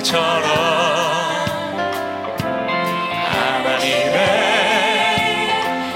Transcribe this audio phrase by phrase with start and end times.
[0.00, 0.42] 노래처럼
[3.26, 4.18] 하나님의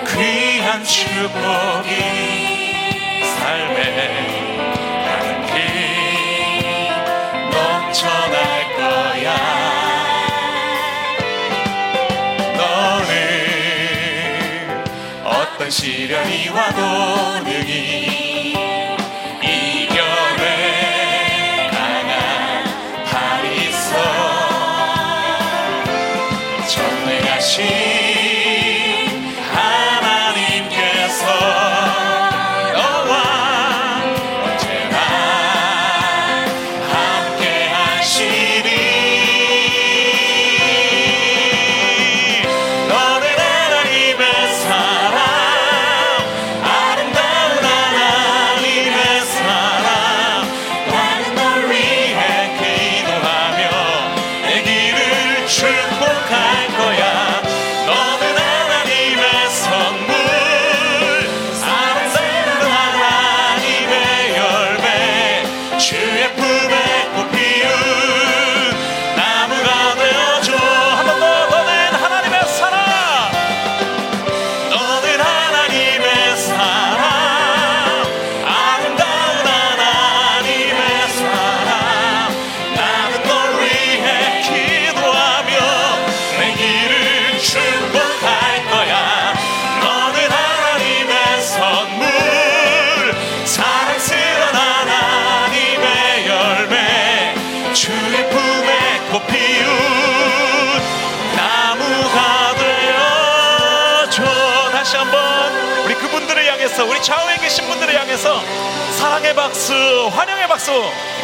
[0.07, 1.91] 귀한 축복이
[3.25, 3.81] 삶에
[5.05, 5.57] 가득히
[7.51, 8.37] 넘쳐날
[8.77, 9.27] 거야
[12.57, 13.09] 너는
[15.25, 16.81] 어떤 시련이 와도
[17.45, 18.04] 능히
[106.85, 108.41] 향해서 우리 좌우에 계신 분들을 향해서
[108.99, 109.73] 사랑의 박수,
[110.13, 110.71] 환영의 박수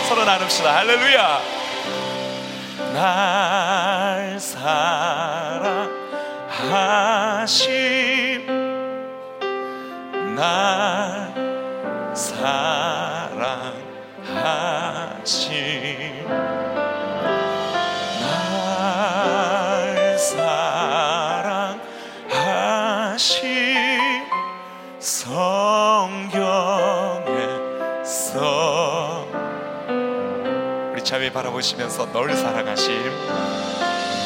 [0.09, 0.77] 서로 나눕시다.
[0.77, 1.41] 할렐루야.
[2.95, 4.81] 날 사랑하심
[10.35, 11.33] 날
[12.15, 13.41] 사랑하심
[28.01, 29.27] 성경에서.
[30.93, 32.93] 우리 자매 바라보시면서 널 사랑하심.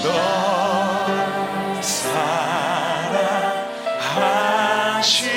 [0.02, 0.12] 널
[3.92, 5.34] 사랑하심.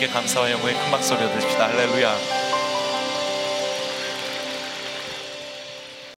[0.04, 1.68] 주님께 감사와 영광의 큰 박수 올려드립시다.
[1.68, 2.43] 할렐루야